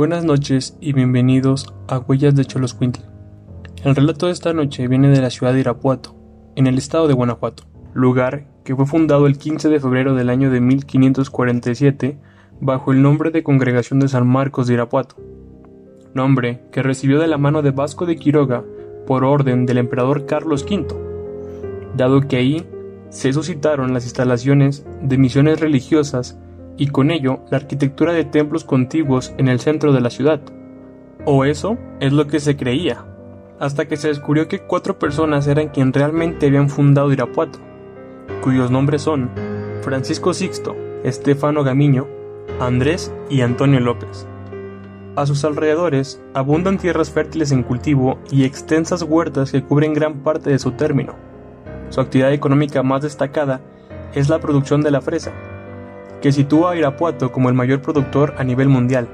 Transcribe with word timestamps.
Buenas 0.00 0.24
noches 0.24 0.78
y 0.80 0.94
bienvenidos 0.94 1.74
a 1.86 1.98
Huellas 1.98 2.34
de 2.34 2.46
Choloscuintla. 2.46 3.04
El 3.84 3.94
relato 3.94 4.24
de 4.24 4.32
esta 4.32 4.54
noche 4.54 4.88
viene 4.88 5.10
de 5.10 5.20
la 5.20 5.28
ciudad 5.28 5.52
de 5.52 5.60
Irapuato, 5.60 6.16
en 6.56 6.66
el 6.66 6.78
estado 6.78 7.06
de 7.06 7.12
Guanajuato, 7.12 7.64
lugar 7.92 8.46
que 8.64 8.74
fue 8.74 8.86
fundado 8.86 9.26
el 9.26 9.36
15 9.36 9.68
de 9.68 9.78
febrero 9.78 10.14
del 10.14 10.30
año 10.30 10.50
de 10.50 10.62
1547 10.62 12.18
bajo 12.62 12.92
el 12.92 13.02
nombre 13.02 13.30
de 13.30 13.42
Congregación 13.42 14.00
de 14.00 14.08
San 14.08 14.26
Marcos 14.26 14.68
de 14.68 14.72
Irapuato, 14.72 15.16
nombre 16.14 16.62
que 16.72 16.82
recibió 16.82 17.20
de 17.20 17.28
la 17.28 17.36
mano 17.36 17.60
de 17.60 17.72
Vasco 17.72 18.06
de 18.06 18.16
Quiroga 18.16 18.64
por 19.06 19.22
orden 19.22 19.66
del 19.66 19.76
emperador 19.76 20.24
Carlos 20.24 20.64
V, 20.64 20.86
dado 21.94 22.22
que 22.22 22.36
ahí 22.38 22.66
se 23.10 23.34
suscitaron 23.34 23.92
las 23.92 24.04
instalaciones 24.04 24.86
de 25.02 25.18
misiones 25.18 25.60
religiosas 25.60 26.38
y 26.76 26.88
con 26.88 27.10
ello 27.10 27.40
la 27.50 27.58
arquitectura 27.58 28.12
de 28.12 28.24
templos 28.24 28.64
contiguos 28.64 29.32
en 29.38 29.48
el 29.48 29.60
centro 29.60 29.92
de 29.92 30.00
la 30.00 30.10
ciudad. 30.10 30.40
O 31.24 31.44
eso 31.44 31.76
es 32.00 32.12
lo 32.12 32.26
que 32.26 32.40
se 32.40 32.56
creía, 32.56 33.04
hasta 33.58 33.86
que 33.86 33.96
se 33.96 34.08
descubrió 34.08 34.48
que 34.48 34.60
cuatro 34.60 34.98
personas 34.98 35.46
eran 35.46 35.68
quien 35.68 35.92
realmente 35.92 36.46
habían 36.46 36.70
fundado 36.70 37.12
Irapuato, 37.12 37.58
cuyos 38.42 38.70
nombres 38.70 39.02
son 39.02 39.30
Francisco 39.82 40.32
Sixto, 40.32 40.74
Estefano 41.04 41.62
Gamiño, 41.62 42.06
Andrés 42.58 43.12
y 43.28 43.42
Antonio 43.42 43.80
López. 43.80 44.26
A 45.16 45.26
sus 45.26 45.44
alrededores 45.44 46.22
abundan 46.34 46.78
tierras 46.78 47.10
fértiles 47.10 47.52
en 47.52 47.62
cultivo 47.62 48.18
y 48.30 48.44
extensas 48.44 49.02
huertas 49.02 49.50
que 49.50 49.62
cubren 49.62 49.92
gran 49.92 50.20
parte 50.22 50.50
de 50.50 50.58
su 50.58 50.72
término. 50.72 51.14
Su 51.90 52.00
actividad 52.00 52.32
económica 52.32 52.82
más 52.82 53.02
destacada 53.02 53.60
es 54.14 54.28
la 54.28 54.38
producción 54.38 54.82
de 54.82 54.90
la 54.90 55.00
fresa, 55.00 55.32
que 56.20 56.32
sitúa 56.32 56.72
a 56.72 56.76
Irapuato 56.76 57.32
como 57.32 57.48
el 57.48 57.54
mayor 57.54 57.80
productor 57.80 58.34
a 58.38 58.44
nivel 58.44 58.68
mundial, 58.68 59.08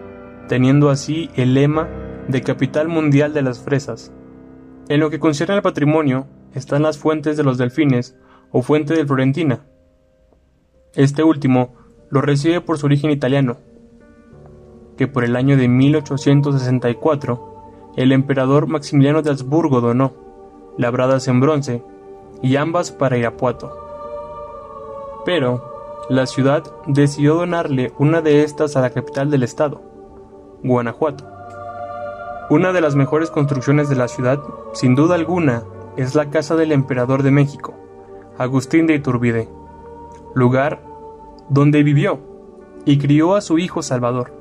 teniendo 0.49 0.91
así 0.91 1.31
el 1.35 1.55
lema 1.55 1.89
de 2.29 2.43
capital 2.43 2.89
mundial 2.89 3.33
de 3.33 3.43
las 3.43 3.61
fresas. 3.61 4.13
En 4.89 5.01
lo 5.01 5.11
que 5.11 5.21
concierne 5.21 5.55
al 5.55 5.63
patrimonio, 5.63 6.27
están 6.55 6.83
las 6.83 6.99
fuentes 6.99 7.37
de 7.37 7.45
los 7.45 7.59
delfines 7.59 8.17
o 8.51 8.63
fuente 8.63 8.95
del 8.95 9.07
Florentina. 9.07 9.61
Este 10.95 11.23
último 11.23 11.75
lo 12.11 12.21
recibe 12.21 12.61
por 12.61 12.79
su 12.79 12.87
origen 12.87 13.11
italiano, 13.11 13.59
que 14.97 15.07
por 15.07 15.25
el 15.25 15.37
año 15.37 15.57
de 15.57 15.69
1864 15.69 17.57
el 17.97 18.13
emperador 18.13 18.67
Maximiliano 18.67 19.23
de 19.23 19.31
Habsburgo 19.31 19.81
donó, 19.81 20.15
labradas 20.79 21.29
en 21.29 21.41
bronce, 21.41 21.83
y 22.43 22.57
ambas 22.57 22.93
para 22.93 23.17
Irapuato. 23.17 23.73
Pero, 25.25 25.76
la 26.09 26.27
ciudad 26.27 26.63
decidió 26.87 27.35
donarle 27.35 27.93
una 27.99 28.21
de 28.21 28.43
estas 28.43 28.77
a 28.77 28.81
la 28.81 28.91
capital 28.91 29.31
del 29.31 29.43
estado, 29.43 29.83
Guanajuato. 30.63 31.25
Una 32.49 32.73
de 32.73 32.81
las 32.81 32.95
mejores 32.95 33.31
construcciones 33.31 33.89
de 33.89 33.97
la 33.97 34.07
ciudad, 34.07 34.41
sin 34.73 34.95
duda 34.95 35.17
alguna, 35.17 35.65
es 35.97 36.15
la 36.15 36.31
casa 36.31 36.55
del 36.55 36.73
emperador 36.73 37.23
de 37.23 37.33
México, 37.33 37.75
Agustín 38.39 38.87
de 38.87 38.95
Iturbide, 38.95 39.49
lugar 40.35 40.81
donde 41.49 41.83
vivió 41.83 42.21
y 42.85 42.99
crió 42.99 43.35
a 43.35 43.41
su 43.41 43.59
hijo 43.59 43.83
Salvador. 43.83 44.33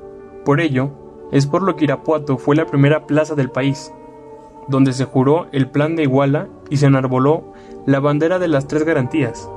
Por 0.44 0.60
ello, 0.60 0.90
es 1.32 1.46
por 1.46 1.62
lo 1.62 1.74
que 1.74 1.84
Irapuato 1.84 2.38
fue 2.38 2.54
la 2.54 2.66
primera 2.66 3.06
plaza 3.06 3.34
del 3.34 3.50
país, 3.50 3.92
donde 4.68 4.92
se 4.92 5.04
juró 5.04 5.46
el 5.52 5.68
plan 5.68 5.96
de 5.96 6.04
Iguala 6.04 6.48
y 6.70 6.76
se 6.76 6.86
enarboló 6.86 7.52
la 7.86 8.00
bandera 8.00 8.38
de 8.38 8.48
las 8.48 8.68
tres 8.68 8.84
garantías, 8.84 9.50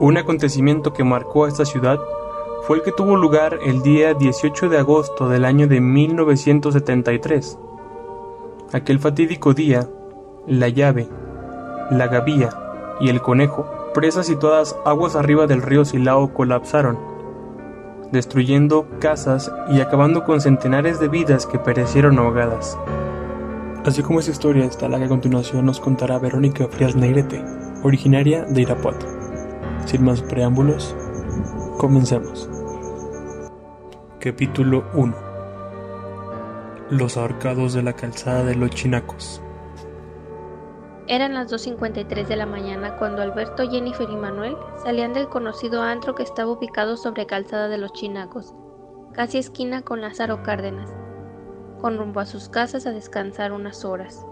un 0.00 0.16
acontecimiento 0.16 0.92
que 0.92 1.04
marcó 1.04 1.44
a 1.44 1.48
esta 1.48 1.64
ciudad 1.64 1.98
fue 2.62 2.78
el 2.78 2.82
que 2.82 2.92
tuvo 2.92 3.16
lugar 3.16 3.58
el 3.64 3.82
día 3.82 4.14
18 4.14 4.68
de 4.68 4.78
agosto 4.78 5.28
del 5.28 5.44
año 5.44 5.66
de 5.66 5.80
1973. 5.80 7.58
Aquel 8.72 8.98
fatídico 9.00 9.54
día, 9.54 9.88
la 10.46 10.68
llave, 10.68 11.08
la 11.90 12.06
gavía 12.06 12.50
y 13.00 13.08
el 13.08 13.22
conejo, 13.22 13.66
presas 13.92 14.26
situadas 14.26 14.76
aguas 14.84 15.16
arriba 15.16 15.46
del 15.46 15.62
río 15.62 15.84
Silao, 15.84 16.32
colapsaron, 16.32 16.98
destruyendo 18.12 18.86
casas 19.00 19.50
y 19.70 19.80
acabando 19.80 20.24
con 20.24 20.40
centenares 20.40 21.00
de 21.00 21.08
vidas 21.08 21.46
que 21.46 21.58
perecieron 21.58 22.18
ahogadas. 22.18 22.78
Así 23.84 24.02
como 24.02 24.20
esa 24.20 24.30
historia 24.30 24.64
está 24.64 24.88
la 24.88 24.98
que 24.98 25.04
a 25.04 25.08
continuación 25.08 25.64
nos 25.64 25.80
contará 25.80 26.18
Verónica 26.18 26.68
Frías 26.68 26.94
Negrete, 26.94 27.42
originaria 27.82 28.44
de 28.44 28.62
Irapuato. 28.62 29.17
Sin 29.88 30.04
más 30.04 30.20
preámbulos, 30.20 30.94
comencemos. 31.78 32.46
Capítulo 34.20 34.84
1 34.92 35.16
Los 36.90 37.16
ahorcados 37.16 37.72
de 37.72 37.82
la 37.82 37.94
calzada 37.94 38.44
de 38.44 38.54
los 38.54 38.68
chinacos. 38.68 39.40
Eran 41.06 41.32
las 41.32 41.50
2.53 41.50 42.26
de 42.26 42.36
la 42.36 42.44
mañana 42.44 42.98
cuando 42.98 43.22
Alberto, 43.22 43.66
Jennifer 43.70 44.06
y 44.10 44.16
Manuel 44.16 44.58
salían 44.84 45.14
del 45.14 45.30
conocido 45.30 45.80
antro 45.80 46.14
que 46.14 46.22
estaba 46.22 46.52
ubicado 46.52 46.98
sobre 46.98 47.24
Calzada 47.24 47.68
de 47.68 47.78
los 47.78 47.94
Chinacos, 47.94 48.54
casi 49.14 49.38
esquina 49.38 49.80
con 49.80 50.02
Lázaro 50.02 50.42
Cárdenas, 50.42 50.92
con 51.80 51.96
rumbo 51.96 52.20
a 52.20 52.26
sus 52.26 52.50
casas 52.50 52.84
a 52.84 52.92
descansar 52.92 53.52
unas 53.52 53.86
horas. 53.86 54.26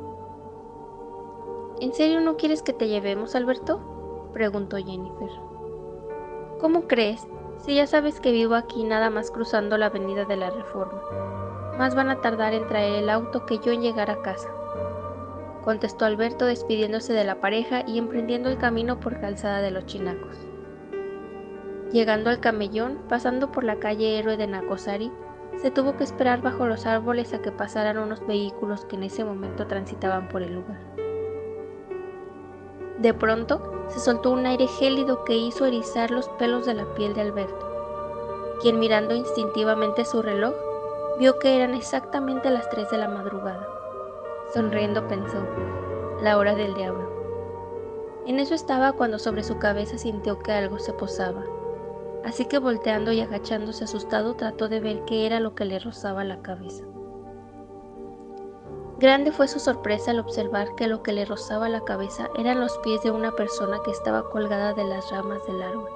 ¿En 1.80 1.94
serio 1.94 2.20
no 2.20 2.36
quieres 2.36 2.60
que 2.60 2.74
te 2.74 2.88
llevemos, 2.88 3.34
Alberto? 3.34 3.95
Preguntó 4.36 4.76
Jennifer. 4.76 5.30
¿Cómo 6.60 6.86
crees? 6.86 7.26
Si 7.56 7.74
ya 7.74 7.86
sabes 7.86 8.20
que 8.20 8.32
vivo 8.32 8.54
aquí 8.54 8.84
nada 8.84 9.08
más 9.08 9.30
cruzando 9.30 9.78
la 9.78 9.86
avenida 9.86 10.26
de 10.26 10.36
la 10.36 10.50
Reforma. 10.50 11.00
Más 11.78 11.94
van 11.94 12.10
a 12.10 12.20
tardar 12.20 12.52
en 12.52 12.66
traer 12.66 12.96
el 13.02 13.08
auto 13.08 13.46
que 13.46 13.58
yo 13.60 13.72
en 13.72 13.80
llegar 13.80 14.10
a 14.10 14.20
casa. 14.20 14.50
Contestó 15.64 16.04
Alberto 16.04 16.44
despidiéndose 16.44 17.14
de 17.14 17.24
la 17.24 17.40
pareja 17.40 17.82
y 17.86 17.96
emprendiendo 17.96 18.50
el 18.50 18.58
camino 18.58 19.00
por 19.00 19.18
calzada 19.22 19.62
de 19.62 19.70
los 19.70 19.86
chinacos. 19.86 20.36
Llegando 21.90 22.28
al 22.28 22.40
camellón, 22.40 22.98
pasando 23.08 23.50
por 23.50 23.64
la 23.64 23.76
calle 23.76 24.18
Héroe 24.18 24.36
de 24.36 24.48
Nacosari, 24.48 25.10
se 25.62 25.70
tuvo 25.70 25.96
que 25.96 26.04
esperar 26.04 26.42
bajo 26.42 26.66
los 26.66 26.84
árboles 26.84 27.32
a 27.32 27.40
que 27.40 27.52
pasaran 27.52 27.96
unos 27.96 28.26
vehículos 28.26 28.84
que 28.84 28.96
en 28.96 29.04
ese 29.04 29.24
momento 29.24 29.66
transitaban 29.66 30.28
por 30.28 30.42
el 30.42 30.56
lugar. 30.56 31.05
De 32.98 33.12
pronto 33.12 33.60
se 33.88 34.00
soltó 34.00 34.30
un 34.30 34.46
aire 34.46 34.66
gélido 34.66 35.24
que 35.24 35.36
hizo 35.36 35.66
erizar 35.66 36.10
los 36.10 36.28
pelos 36.30 36.64
de 36.64 36.74
la 36.74 36.86
piel 36.94 37.12
de 37.14 37.20
Alberto, 37.20 38.56
quien 38.60 38.78
mirando 38.78 39.14
instintivamente 39.14 40.04
su 40.04 40.22
reloj 40.22 40.54
vio 41.18 41.38
que 41.38 41.56
eran 41.56 41.74
exactamente 41.74 42.50
las 42.50 42.68
3 42.70 42.90
de 42.90 42.98
la 42.98 43.08
madrugada. 43.08 43.68
Sonriendo 44.54 45.06
pensó, 45.08 45.38
la 46.22 46.38
hora 46.38 46.54
del 46.54 46.74
diablo. 46.74 47.10
En 48.26 48.40
eso 48.40 48.54
estaba 48.54 48.92
cuando 48.92 49.18
sobre 49.18 49.44
su 49.44 49.58
cabeza 49.58 49.98
sintió 49.98 50.38
que 50.38 50.52
algo 50.52 50.78
se 50.78 50.92
posaba, 50.92 51.44
así 52.24 52.46
que 52.46 52.58
volteando 52.58 53.12
y 53.12 53.20
agachándose 53.20 53.84
asustado 53.84 54.34
trató 54.34 54.68
de 54.68 54.80
ver 54.80 55.04
qué 55.04 55.26
era 55.26 55.38
lo 55.38 55.54
que 55.54 55.64
le 55.64 55.78
rozaba 55.78 56.24
la 56.24 56.40
cabeza. 56.40 56.84
Grande 58.98 59.30
fue 59.30 59.46
su 59.46 59.58
sorpresa 59.58 60.10
al 60.10 60.20
observar 60.20 60.74
que 60.74 60.86
lo 60.86 61.02
que 61.02 61.12
le 61.12 61.26
rozaba 61.26 61.68
la 61.68 61.82
cabeza 61.82 62.30
eran 62.38 62.60
los 62.60 62.78
pies 62.78 63.02
de 63.02 63.10
una 63.10 63.32
persona 63.32 63.78
que 63.84 63.90
estaba 63.90 64.30
colgada 64.30 64.72
de 64.72 64.84
las 64.84 65.10
ramas 65.10 65.44
del 65.46 65.60
árbol. 65.60 65.90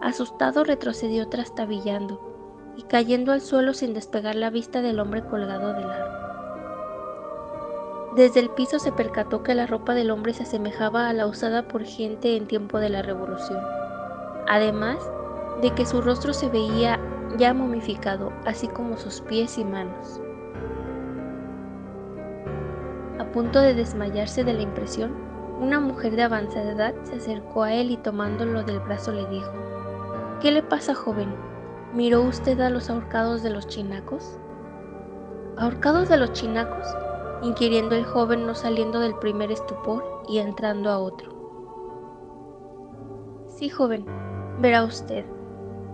Asustado 0.00 0.62
retrocedió 0.62 1.28
trastabillando 1.28 2.20
y 2.76 2.84
cayendo 2.84 3.32
al 3.32 3.40
suelo 3.40 3.74
sin 3.74 3.92
despegar 3.92 4.36
la 4.36 4.50
vista 4.50 4.82
del 4.82 5.00
hombre 5.00 5.24
colgado 5.24 5.72
del 5.72 5.90
árbol. 5.90 6.22
Desde 8.14 8.38
el 8.38 8.50
piso 8.50 8.78
se 8.78 8.92
percató 8.92 9.42
que 9.42 9.56
la 9.56 9.66
ropa 9.66 9.94
del 9.94 10.12
hombre 10.12 10.32
se 10.32 10.44
asemejaba 10.44 11.08
a 11.08 11.12
la 11.12 11.26
usada 11.26 11.66
por 11.66 11.84
gente 11.84 12.36
en 12.36 12.46
tiempo 12.46 12.78
de 12.78 12.90
la 12.90 13.02
revolución, 13.02 13.58
además 14.46 14.98
de 15.60 15.72
que 15.72 15.86
su 15.86 16.00
rostro 16.00 16.34
se 16.34 16.48
veía 16.48 17.00
ya 17.36 17.52
momificado, 17.52 18.32
así 18.44 18.68
como 18.68 18.96
sus 18.96 19.22
pies 19.22 19.58
y 19.58 19.64
manos. 19.64 20.20
Punto 23.32 23.60
de 23.60 23.72
desmayarse 23.72 24.44
de 24.44 24.52
la 24.52 24.60
impresión, 24.60 25.14
una 25.58 25.80
mujer 25.80 26.16
de 26.16 26.22
avanzada 26.22 26.72
edad 26.72 26.94
se 27.04 27.16
acercó 27.16 27.62
a 27.62 27.72
él 27.72 27.90
y 27.90 27.96
tomándolo 27.96 28.62
del 28.62 28.80
brazo 28.80 29.10
le 29.10 29.24
dijo, 29.26 29.50
¿Qué 30.42 30.50
le 30.50 30.62
pasa, 30.62 30.94
joven? 30.94 31.34
¿Miró 31.94 32.20
usted 32.22 32.60
a 32.60 32.68
los 32.68 32.90
ahorcados 32.90 33.42
de 33.42 33.48
los 33.48 33.68
chinacos? 33.68 34.38
¿Ahorcados 35.56 36.10
de 36.10 36.18
los 36.18 36.32
chinacos? 36.32 36.86
inquiriendo 37.42 37.96
el 37.96 38.04
joven 38.04 38.46
no 38.46 38.54
saliendo 38.54 39.00
del 39.00 39.16
primer 39.16 39.50
estupor 39.50 40.22
y 40.28 40.38
entrando 40.38 40.90
a 40.90 40.98
otro. 40.98 41.32
Sí, 43.48 43.68
joven, 43.68 44.04
verá 44.60 44.84
usted. 44.84 45.24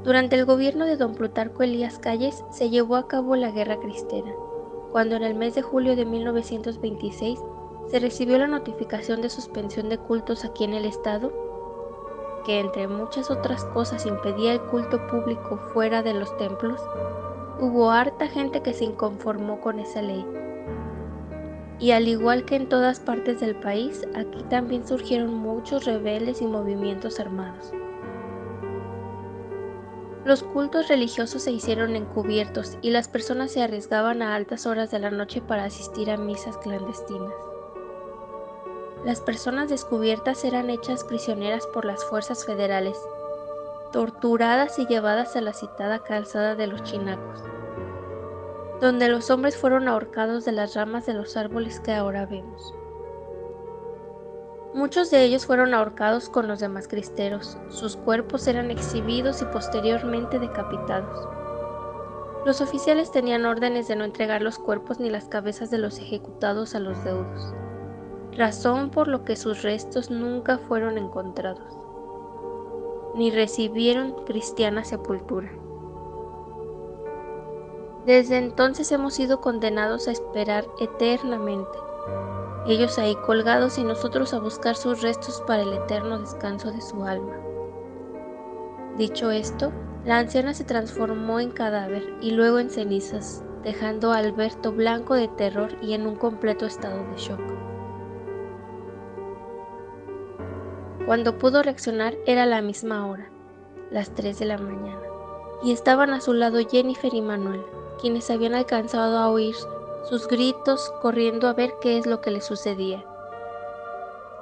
Durante 0.04 0.36
el 0.36 0.44
gobierno 0.44 0.84
de 0.84 0.96
don 0.96 1.14
Plutarco 1.14 1.62
Elías 1.62 1.98
Calles 1.98 2.44
se 2.50 2.68
llevó 2.68 2.96
a 2.96 3.08
cabo 3.08 3.34
la 3.36 3.50
guerra 3.50 3.78
cristera 3.78 4.30
cuando 4.92 5.16
en 5.16 5.22
el 5.22 5.34
mes 5.34 5.54
de 5.54 5.62
julio 5.62 5.96
de 5.96 6.04
1926 6.04 7.38
se 7.88 7.98
recibió 7.98 8.38
la 8.38 8.46
notificación 8.46 9.22
de 9.22 9.30
suspensión 9.30 9.88
de 9.88 9.98
cultos 9.98 10.44
aquí 10.44 10.64
en 10.64 10.74
el 10.74 10.84
estado, 10.84 11.32
que 12.44 12.60
entre 12.60 12.88
muchas 12.88 13.30
otras 13.30 13.64
cosas 13.66 14.06
impedía 14.06 14.52
el 14.52 14.60
culto 14.60 15.06
público 15.06 15.58
fuera 15.72 16.02
de 16.02 16.14
los 16.14 16.36
templos, 16.36 16.80
hubo 17.60 17.90
harta 17.90 18.26
gente 18.26 18.62
que 18.62 18.74
se 18.74 18.84
inconformó 18.84 19.60
con 19.60 19.78
esa 19.80 20.02
ley. 20.02 20.24
Y 21.78 21.92
al 21.92 22.08
igual 22.08 22.44
que 22.44 22.56
en 22.56 22.68
todas 22.68 23.00
partes 23.00 23.40
del 23.40 23.54
país, 23.56 24.06
aquí 24.14 24.42
también 24.44 24.86
surgieron 24.86 25.32
muchos 25.34 25.84
rebeldes 25.84 26.42
y 26.42 26.46
movimientos 26.46 27.20
armados. 27.20 27.72
Los 30.28 30.42
cultos 30.42 30.88
religiosos 30.88 31.40
se 31.44 31.52
hicieron 31.52 31.96
encubiertos 31.96 32.76
y 32.82 32.90
las 32.90 33.08
personas 33.08 33.50
se 33.50 33.62
arriesgaban 33.62 34.20
a 34.20 34.34
altas 34.34 34.66
horas 34.66 34.90
de 34.90 34.98
la 34.98 35.10
noche 35.10 35.40
para 35.40 35.64
asistir 35.64 36.10
a 36.10 36.18
misas 36.18 36.58
clandestinas. 36.58 37.32
Las 39.06 39.22
personas 39.22 39.70
descubiertas 39.70 40.44
eran 40.44 40.68
hechas 40.68 41.02
prisioneras 41.02 41.66
por 41.68 41.86
las 41.86 42.04
fuerzas 42.04 42.44
federales, 42.44 42.98
torturadas 43.90 44.78
y 44.78 44.86
llevadas 44.86 45.34
a 45.34 45.40
la 45.40 45.54
citada 45.54 46.00
calzada 46.00 46.54
de 46.54 46.66
los 46.66 46.82
chinacos, 46.82 47.42
donde 48.82 49.08
los 49.08 49.30
hombres 49.30 49.56
fueron 49.56 49.88
ahorcados 49.88 50.44
de 50.44 50.52
las 50.52 50.74
ramas 50.74 51.06
de 51.06 51.14
los 51.14 51.38
árboles 51.38 51.80
que 51.80 51.94
ahora 51.94 52.26
vemos. 52.26 52.74
Muchos 54.74 55.10
de 55.10 55.24
ellos 55.24 55.46
fueron 55.46 55.72
ahorcados 55.72 56.28
con 56.28 56.46
los 56.46 56.60
demás 56.60 56.88
cristeros, 56.88 57.56
sus 57.70 57.96
cuerpos 57.96 58.46
eran 58.46 58.70
exhibidos 58.70 59.40
y 59.40 59.46
posteriormente 59.46 60.38
decapitados. 60.38 61.26
Los 62.44 62.60
oficiales 62.60 63.10
tenían 63.10 63.46
órdenes 63.46 63.88
de 63.88 63.96
no 63.96 64.04
entregar 64.04 64.42
los 64.42 64.58
cuerpos 64.58 65.00
ni 65.00 65.08
las 65.08 65.24
cabezas 65.24 65.70
de 65.70 65.78
los 65.78 65.98
ejecutados 65.98 66.74
a 66.74 66.80
los 66.80 67.02
deudos, 67.02 67.54
razón 68.36 68.90
por 68.90 69.08
lo 69.08 69.24
que 69.24 69.36
sus 69.36 69.62
restos 69.62 70.10
nunca 70.10 70.58
fueron 70.58 70.98
encontrados, 70.98 71.74
ni 73.14 73.30
recibieron 73.30 74.24
cristiana 74.26 74.84
sepultura. 74.84 75.50
Desde 78.04 78.36
entonces 78.36 78.92
hemos 78.92 79.14
sido 79.14 79.40
condenados 79.40 80.08
a 80.08 80.12
esperar 80.12 80.66
eternamente 80.78 81.78
ellos 82.66 82.98
ahí 82.98 83.14
colgados 83.26 83.78
y 83.78 83.84
nosotros 83.84 84.34
a 84.34 84.40
buscar 84.40 84.76
sus 84.76 85.02
restos 85.02 85.42
para 85.46 85.62
el 85.62 85.72
eterno 85.72 86.18
descanso 86.18 86.70
de 86.70 86.80
su 86.80 87.04
alma. 87.04 87.36
Dicho 88.96 89.30
esto, 89.30 89.72
la 90.04 90.18
anciana 90.18 90.54
se 90.54 90.64
transformó 90.64 91.40
en 91.40 91.50
cadáver 91.50 92.14
y 92.20 92.32
luego 92.32 92.58
en 92.58 92.70
cenizas, 92.70 93.44
dejando 93.62 94.12
a 94.12 94.18
Alberto 94.18 94.72
blanco 94.72 95.14
de 95.14 95.28
terror 95.28 95.70
y 95.82 95.92
en 95.92 96.06
un 96.06 96.16
completo 96.16 96.66
estado 96.66 96.98
de 97.10 97.16
shock. 97.16 97.40
Cuando 101.06 101.38
pudo 101.38 101.62
reaccionar 101.62 102.14
era 102.26 102.44
la 102.44 102.60
misma 102.60 103.06
hora, 103.06 103.30
las 103.90 104.10
3 104.14 104.38
de 104.38 104.44
la 104.44 104.58
mañana, 104.58 105.00
y 105.62 105.72
estaban 105.72 106.10
a 106.10 106.20
su 106.20 106.34
lado 106.34 106.58
Jennifer 106.68 107.14
y 107.14 107.22
Manuel, 107.22 107.62
quienes 108.00 108.30
habían 108.30 108.54
alcanzado 108.54 109.16
a 109.18 109.30
oír 109.30 109.54
sus 110.04 110.28
gritos 110.28 110.92
corriendo 111.02 111.48
a 111.48 111.52
ver 111.52 111.74
qué 111.80 111.98
es 111.98 112.06
lo 112.06 112.20
que 112.20 112.30
le 112.30 112.40
sucedía. 112.40 113.04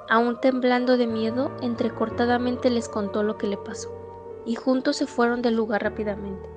Aún 0.09 0.41
temblando 0.41 0.97
de 0.97 1.07
miedo, 1.07 1.51
entrecortadamente 1.63 2.71
les 2.71 2.89
contó 2.89 3.23
lo 3.23 3.39
que 3.39 3.47
le 3.47 3.57
pasó, 3.57 3.91
y 4.45 4.55
juntos 4.55 4.97
se 4.97 5.07
fueron 5.07 5.43
del 5.43 5.55
lugar 5.55 5.83
rápidamente. 5.83 6.49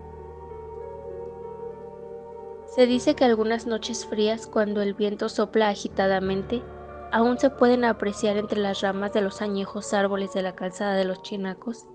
Se 2.65 2.85
dice 2.85 3.15
que 3.15 3.25
algunas 3.25 3.65
noches 3.65 4.05
frías, 4.05 4.45
cuando 4.45 4.81
el 4.81 4.93
viento 4.93 5.27
sopla 5.29 5.69
agitadamente, 5.69 6.61
aún 7.11 7.39
se 7.39 7.49
pueden 7.49 7.83
apreciar 7.83 8.37
entre 8.37 8.59
las 8.59 8.81
ramas 8.81 9.13
de 9.13 9.21
los 9.21 9.41
añejos 9.41 9.93
árboles 9.93 10.33
de 10.33 10.43
la 10.43 10.55
calzada 10.55 10.93
de 10.93 11.05
los 11.05 11.23
chinacos 11.23 11.87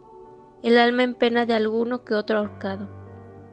el 0.65 0.79
alma 0.79 1.03
en 1.03 1.15
pena 1.15 1.45
de 1.45 1.53
alguno 1.53 2.05
que 2.05 2.15
otro 2.15 2.39
ahorcado, 2.39 2.89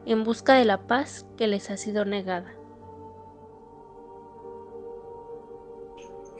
en 0.06 0.24
busca 0.24 0.53
de 0.53 0.63
la 0.63 0.88
paz 0.88 1.25
que 1.36 1.45
les 1.45 1.69
ha 1.69 1.75
sido 1.75 2.06
negada. 2.06 2.56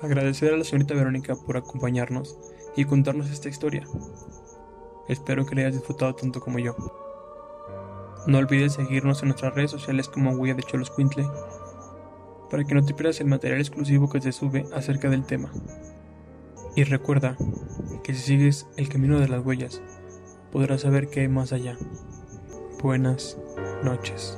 Agradecer 0.02 0.54
a 0.54 0.58
la 0.58 0.64
señorita 0.64 0.96
Verónica 0.96 1.36
por 1.36 1.58
acompañarnos 1.58 2.38
y 2.76 2.86
contarnos 2.86 3.30
esta 3.30 3.50
historia. 3.50 3.88
Espero 5.08 5.46
que 5.46 5.56
la 5.56 5.62
hayas 5.62 5.74
disfrutado 5.74 6.16
tanto 6.16 6.42
como 6.42 6.58
yo. 6.60 6.76
No 8.28 8.38
olvides 8.38 8.74
seguirnos 8.74 9.22
en 9.22 9.30
nuestras 9.30 9.54
redes 9.54 9.72
sociales 9.72 10.08
como 10.08 10.32
Huella 10.32 10.56
de 10.56 10.64
Cholos 10.64 10.92
Quintle 10.92 11.28
para 12.50 12.66
que 12.66 12.76
no 12.76 12.84
te 12.84 12.94
pierdas 12.94 13.22
el 13.22 13.28
material 13.28 13.62
exclusivo 13.62 14.10
que 14.10 14.22
se 14.22 14.32
sube 14.34 14.66
acerca 14.74 15.10
del 15.10 15.26
tema. 15.26 15.52
Y 16.76 16.84
recuerda 16.84 17.38
que 18.04 18.14
si 18.14 18.22
sigues 18.22 18.68
el 18.78 18.90
camino 18.90 19.20
de 19.20 19.30
las 19.30 19.46
huellas, 19.46 19.82
podrás 20.52 20.82
saber 20.82 21.10
qué 21.10 21.22
hay 21.22 21.28
más 21.30 21.54
allá. 21.54 21.78
Buenas 22.82 23.38
noches. 23.84 24.38